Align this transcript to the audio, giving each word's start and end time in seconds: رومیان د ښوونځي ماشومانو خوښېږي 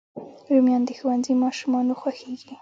رومیان 0.49 0.81
د 0.85 0.89
ښوونځي 0.99 1.33
ماشومانو 1.43 1.93
خوښېږي 2.01 2.53